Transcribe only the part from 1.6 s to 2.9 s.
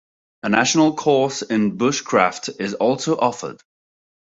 bushcraft is